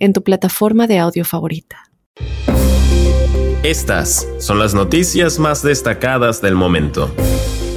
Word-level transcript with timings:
en 0.00 0.12
tu 0.12 0.22
plataforma 0.22 0.86
de 0.86 0.98
audio 0.98 1.24
favorita. 1.24 1.90
Estas 3.62 4.26
son 4.38 4.58
las 4.58 4.74
noticias 4.74 5.38
más 5.38 5.62
destacadas 5.62 6.40
del 6.40 6.54
momento. 6.54 7.14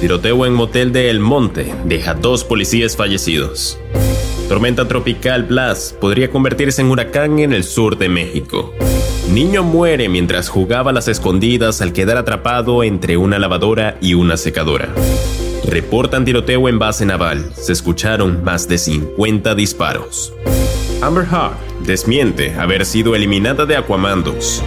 Tiroteo 0.00 0.46
en 0.46 0.54
motel 0.54 0.92
de 0.92 1.10
El 1.10 1.20
Monte 1.20 1.74
deja 1.84 2.14
dos 2.14 2.42
policías 2.42 2.96
fallecidos. 2.96 3.78
Tormenta 4.48 4.88
tropical 4.88 5.44
Blas 5.44 5.94
podría 6.00 6.30
convertirse 6.30 6.80
en 6.80 6.90
huracán 6.90 7.38
en 7.38 7.52
el 7.52 7.64
sur 7.64 7.98
de 7.98 8.08
México. 8.08 8.72
Niño 9.30 9.62
muere 9.62 10.08
mientras 10.08 10.48
jugaba 10.48 10.92
las 10.92 11.08
escondidas 11.08 11.80
al 11.80 11.92
quedar 11.92 12.16
atrapado 12.16 12.82
entre 12.82 13.16
una 13.16 13.38
lavadora 13.38 13.96
y 14.00 14.14
una 14.14 14.36
secadora. 14.36 14.88
Reportan 15.66 16.24
tiroteo 16.24 16.68
en 16.68 16.78
base 16.78 17.06
naval. 17.06 17.52
Se 17.54 17.72
escucharon 17.72 18.42
más 18.42 18.68
de 18.68 18.78
50 18.78 19.54
disparos. 19.54 20.32
Amber 21.02 21.24
Heard 21.24 21.73
desmiente 21.84 22.54
haber 22.54 22.86
sido 22.86 23.14
eliminada 23.14 23.66
de 23.66 23.76
Aquamandos. 23.76 24.62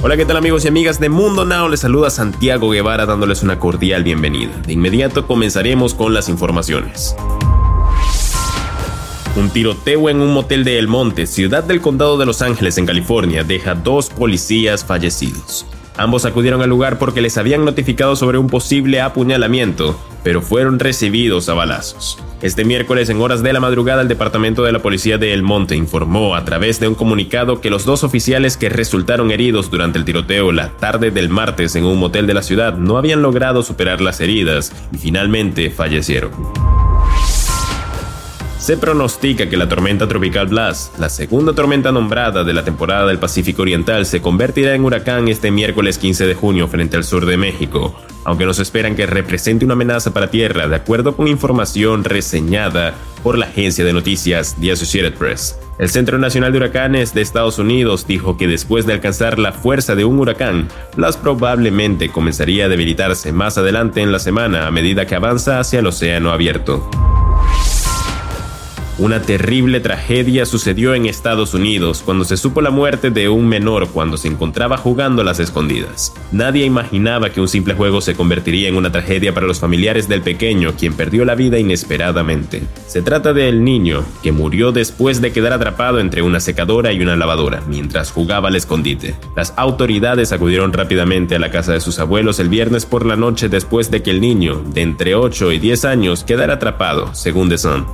Hola, 0.00 0.16
¿qué 0.16 0.24
tal 0.24 0.36
amigos 0.36 0.64
y 0.64 0.68
amigas 0.68 1.00
de 1.00 1.08
Mundo 1.08 1.44
Now? 1.44 1.68
Les 1.68 1.80
saluda 1.80 2.08
Santiago 2.08 2.70
Guevara 2.70 3.04
dándoles 3.04 3.42
una 3.42 3.58
cordial 3.58 4.04
bienvenida. 4.04 4.52
De 4.64 4.72
inmediato 4.72 5.26
comenzaremos 5.26 5.92
con 5.92 6.14
las 6.14 6.28
informaciones. 6.28 7.16
Un 9.34 9.50
tiroteo 9.50 10.08
en 10.08 10.20
un 10.20 10.32
motel 10.32 10.64
de 10.64 10.78
El 10.78 10.88
Monte, 10.88 11.26
ciudad 11.26 11.64
del 11.64 11.80
condado 11.80 12.16
de 12.16 12.26
Los 12.26 12.42
Ángeles, 12.42 12.78
en 12.78 12.86
California, 12.86 13.44
deja 13.44 13.74
dos 13.74 14.08
policías 14.08 14.84
fallecidos. 14.84 15.66
Ambos 15.96 16.24
acudieron 16.24 16.62
al 16.62 16.70
lugar 16.70 16.98
porque 16.98 17.20
les 17.20 17.36
habían 17.38 17.64
notificado 17.64 18.14
sobre 18.14 18.38
un 18.38 18.46
posible 18.46 19.00
apuñalamiento, 19.00 19.98
pero 20.22 20.42
fueron 20.42 20.78
recibidos 20.78 21.48
a 21.48 21.54
balazos. 21.54 22.18
Este 22.40 22.64
miércoles, 22.64 23.10
en 23.10 23.20
horas 23.20 23.42
de 23.42 23.52
la 23.52 23.58
madrugada, 23.58 24.00
el 24.00 24.06
Departamento 24.06 24.62
de 24.62 24.70
la 24.70 24.78
Policía 24.78 25.18
de 25.18 25.32
El 25.34 25.42
Monte 25.42 25.74
informó 25.74 26.36
a 26.36 26.44
través 26.44 26.78
de 26.78 26.86
un 26.86 26.94
comunicado 26.94 27.60
que 27.60 27.68
los 27.68 27.84
dos 27.84 28.04
oficiales 28.04 28.56
que 28.56 28.68
resultaron 28.68 29.32
heridos 29.32 29.72
durante 29.72 29.98
el 29.98 30.04
tiroteo 30.04 30.52
la 30.52 30.68
tarde 30.70 31.10
del 31.10 31.30
martes 31.30 31.74
en 31.74 31.84
un 31.84 31.98
motel 31.98 32.28
de 32.28 32.34
la 32.34 32.42
ciudad 32.42 32.76
no 32.76 32.96
habían 32.96 33.22
logrado 33.22 33.64
superar 33.64 34.00
las 34.00 34.20
heridas 34.20 34.72
y 34.92 34.98
finalmente 34.98 35.70
fallecieron. 35.70 36.30
Se 38.68 38.76
pronostica 38.76 39.48
que 39.48 39.56
la 39.56 39.66
tormenta 39.66 40.06
tropical 40.06 40.48
Blas, 40.48 40.92
la 40.98 41.08
segunda 41.08 41.54
tormenta 41.54 41.90
nombrada 41.90 42.44
de 42.44 42.52
la 42.52 42.64
temporada 42.64 43.06
del 43.06 43.18
Pacífico 43.18 43.62
Oriental, 43.62 44.04
se 44.04 44.20
convertirá 44.20 44.74
en 44.74 44.84
huracán 44.84 45.26
este 45.28 45.50
miércoles 45.50 45.96
15 45.96 46.26
de 46.26 46.34
junio 46.34 46.68
frente 46.68 46.98
al 46.98 47.04
sur 47.04 47.24
de 47.24 47.38
México, 47.38 47.98
aunque 48.24 48.44
nos 48.44 48.58
esperan 48.58 48.94
que 48.94 49.06
represente 49.06 49.64
una 49.64 49.72
amenaza 49.72 50.12
para 50.12 50.28
tierra, 50.28 50.68
de 50.68 50.76
acuerdo 50.76 51.16
con 51.16 51.28
información 51.28 52.04
reseñada 52.04 52.92
por 53.22 53.38
la 53.38 53.46
agencia 53.46 53.86
de 53.86 53.94
noticias 53.94 54.54
The 54.60 54.72
Associated 54.72 55.14
Press. 55.14 55.58
El 55.78 55.88
Centro 55.88 56.18
Nacional 56.18 56.52
de 56.52 56.58
Huracanes 56.58 57.14
de 57.14 57.22
Estados 57.22 57.58
Unidos 57.58 58.06
dijo 58.06 58.36
que 58.36 58.48
después 58.48 58.84
de 58.84 58.92
alcanzar 58.92 59.38
la 59.38 59.52
fuerza 59.52 59.94
de 59.94 60.04
un 60.04 60.18
huracán, 60.18 60.68
Blas 60.94 61.16
probablemente 61.16 62.10
comenzaría 62.10 62.66
a 62.66 62.68
debilitarse 62.68 63.32
más 63.32 63.56
adelante 63.56 64.02
en 64.02 64.12
la 64.12 64.18
semana 64.18 64.66
a 64.66 64.70
medida 64.70 65.06
que 65.06 65.14
avanza 65.14 65.58
hacia 65.58 65.78
el 65.78 65.86
océano 65.86 66.32
abierto. 66.32 66.86
Una 68.98 69.22
terrible 69.22 69.78
tragedia 69.78 70.44
sucedió 70.44 70.92
en 70.92 71.06
Estados 71.06 71.54
Unidos 71.54 72.02
cuando 72.04 72.24
se 72.24 72.36
supo 72.36 72.60
la 72.60 72.70
muerte 72.70 73.10
de 73.12 73.28
un 73.28 73.46
menor 73.46 73.86
cuando 73.90 74.16
se 74.16 74.26
encontraba 74.26 74.76
jugando 74.76 75.22
a 75.22 75.24
las 75.24 75.38
escondidas. 75.38 76.12
Nadie 76.32 76.64
imaginaba 76.64 77.30
que 77.30 77.40
un 77.40 77.46
simple 77.46 77.74
juego 77.74 78.00
se 78.00 78.16
convertiría 78.16 78.68
en 78.68 78.74
una 78.74 78.90
tragedia 78.90 79.32
para 79.32 79.46
los 79.46 79.60
familiares 79.60 80.08
del 80.08 80.22
pequeño, 80.22 80.72
quien 80.76 80.94
perdió 80.94 81.24
la 81.24 81.36
vida 81.36 81.60
inesperadamente. 81.60 82.64
Se 82.88 83.00
trata 83.00 83.32
del 83.32 83.62
niño, 83.62 84.04
que 84.20 84.32
murió 84.32 84.72
después 84.72 85.20
de 85.20 85.30
quedar 85.30 85.52
atrapado 85.52 86.00
entre 86.00 86.22
una 86.22 86.40
secadora 86.40 86.92
y 86.92 87.00
una 87.00 87.14
lavadora, 87.14 87.62
mientras 87.68 88.10
jugaba 88.10 88.48
al 88.48 88.56
escondite. 88.56 89.14
Las 89.36 89.54
autoridades 89.56 90.32
acudieron 90.32 90.72
rápidamente 90.72 91.36
a 91.36 91.38
la 91.38 91.52
casa 91.52 91.72
de 91.72 91.80
sus 91.80 92.00
abuelos 92.00 92.40
el 92.40 92.48
viernes 92.48 92.84
por 92.84 93.06
la 93.06 93.14
noche 93.14 93.48
después 93.48 93.92
de 93.92 94.02
que 94.02 94.10
el 94.10 94.20
niño, 94.20 94.60
de 94.74 94.82
entre 94.82 95.14
8 95.14 95.52
y 95.52 95.60
10 95.60 95.84
años, 95.84 96.24
quedara 96.24 96.54
atrapado, 96.54 97.14
según 97.14 97.48
The 97.48 97.58
Sun 97.58 97.86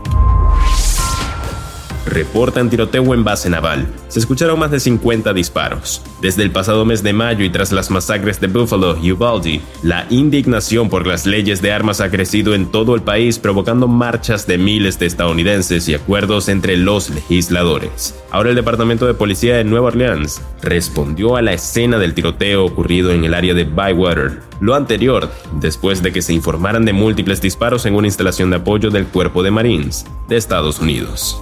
reportan 2.06 2.70
tiroteo 2.70 3.15
en 3.15 3.25
base 3.25 3.50
naval. 3.50 3.87
Se 4.09 4.19
escucharon 4.19 4.59
más 4.59 4.70
de 4.70 4.81
50 4.81 5.32
disparos. 5.32 6.03
Desde 6.20 6.42
el 6.42 6.50
pasado 6.50 6.84
mes 6.84 7.03
de 7.03 7.12
mayo 7.12 7.44
y 7.44 7.50
tras 7.50 7.72
las 7.72 7.91
masacres 7.91 8.41
de 8.41 8.47
Buffalo 8.47 8.98
y 9.03 9.12
Uvalde, 9.12 9.60
la 9.82 10.06
indignación 10.10 10.88
por 10.88 11.06
las 11.06 11.26
leyes 11.26 11.62
de 11.62 11.72
armas 11.72 12.00
ha 12.00 12.10
crecido 12.10 12.54
en 12.54 12.66
todo 12.66 12.94
el 12.94 13.03
país, 13.03 13.38
provocando 13.38 13.88
marchas 13.88 14.47
de 14.47 14.59
miles 14.59 14.98
de 14.98 15.06
estadounidenses 15.06 15.88
y 15.88 15.94
acuerdos 15.94 16.48
entre 16.48 16.76
los 16.76 17.10
legisladores. 17.10 18.14
Ahora 18.31 18.50
el 18.50 18.56
Departamento 18.56 19.06
de 19.06 19.14
Policía 19.14 19.56
de 19.56 19.64
Nueva 19.64 19.88
Orleans 19.88 20.43
respondió 20.62 21.37
a 21.37 21.43
la 21.43 21.53
escena 21.53 21.98
del 21.98 22.14
tiroteo 22.14 22.64
ocurrido 22.64 23.12
en 23.12 23.25
el 23.25 23.34
área 23.34 23.54
de 23.54 23.64
Bywater. 23.64 24.41
Lo 24.60 24.75
anterior, 24.75 25.31
después 25.60 26.03
de 26.03 26.12
que 26.12 26.22
se 26.22 26.32
informaran 26.32 26.84
de 26.84 26.93
múltiples 26.93 27.41
disparos 27.41 27.87
en 27.87 27.94
una 27.94 28.06
instalación 28.06 28.50
de 28.50 28.56
apoyo 28.56 28.91
del 28.91 29.06
Cuerpo 29.06 29.43
de 29.43 29.50
Marines 29.50 30.06
de 30.28 30.37
Estados 30.37 30.81
Unidos. 30.81 31.41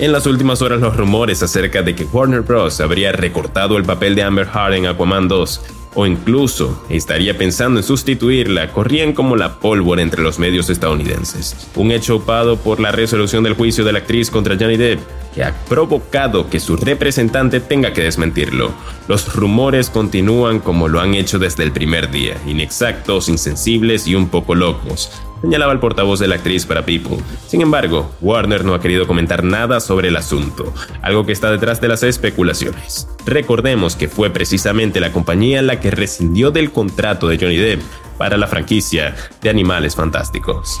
En 0.00 0.10
las 0.10 0.26
últimas 0.26 0.60
horas 0.60 0.80
los 0.80 0.96
rumores 0.96 1.40
acerca 1.44 1.82
de 1.82 1.94
que 1.94 2.04
Warner 2.04 2.40
Bros. 2.40 2.80
habría 2.80 3.12
recortado 3.12 3.76
el 3.76 3.84
papel 3.84 4.16
de 4.16 4.24
Amber 4.24 4.48
Heard 4.52 4.74
en 4.74 4.86
Aquaman 4.86 5.28
2 5.28 5.60
o 5.94 6.04
incluso 6.04 6.84
estaría 6.88 7.38
pensando 7.38 7.78
en 7.78 7.84
sustituirla, 7.84 8.72
corrían 8.72 9.12
como 9.12 9.36
la 9.36 9.60
pólvora 9.60 10.02
entre 10.02 10.22
los 10.22 10.40
medios 10.40 10.68
estadounidenses. 10.68 11.68
Un 11.76 11.92
hecho 11.92 12.16
opado 12.16 12.56
por 12.56 12.80
la 12.80 12.90
resolución 12.90 13.44
del 13.44 13.54
juicio 13.54 13.84
de 13.84 13.92
la 13.92 14.00
actriz 14.00 14.32
contra 14.32 14.56
Johnny 14.58 14.76
Depp, 14.76 14.98
que 15.32 15.44
ha 15.44 15.54
provocado 15.68 16.50
que 16.50 16.58
su 16.58 16.76
representante 16.76 17.60
tenga 17.60 17.92
que 17.92 18.02
desmentirlo. 18.02 18.72
Los 19.06 19.32
rumores 19.32 19.90
continúan 19.90 20.58
como 20.58 20.88
lo 20.88 21.00
han 21.00 21.14
hecho 21.14 21.38
desde 21.38 21.62
el 21.62 21.70
primer 21.70 22.10
día, 22.10 22.36
inexactos, 22.44 23.28
insensibles 23.28 24.08
y 24.08 24.16
un 24.16 24.28
poco 24.28 24.56
locos 24.56 25.12
señalaba 25.44 25.72
el 25.74 25.78
portavoz 25.78 26.20
de 26.20 26.26
la 26.26 26.36
actriz 26.36 26.64
para 26.64 26.86
People. 26.86 27.18
Sin 27.46 27.60
embargo, 27.60 28.10
Warner 28.22 28.64
no 28.64 28.72
ha 28.72 28.80
querido 28.80 29.06
comentar 29.06 29.44
nada 29.44 29.78
sobre 29.78 30.08
el 30.08 30.16
asunto, 30.16 30.72
algo 31.02 31.26
que 31.26 31.32
está 31.32 31.50
detrás 31.50 31.82
de 31.82 31.88
las 31.88 32.02
especulaciones. 32.02 33.08
Recordemos 33.26 33.94
que 33.94 34.08
fue 34.08 34.30
precisamente 34.30 35.00
la 35.00 35.12
compañía 35.12 35.60
la 35.60 35.80
que 35.80 35.90
rescindió 35.90 36.50
del 36.50 36.72
contrato 36.72 37.28
de 37.28 37.38
Johnny 37.38 37.56
Depp 37.56 37.82
para 38.16 38.38
la 38.38 38.46
franquicia 38.46 39.14
de 39.42 39.50
Animales 39.50 39.94
Fantásticos. 39.94 40.80